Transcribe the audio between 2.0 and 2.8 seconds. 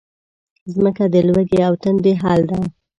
حل ده.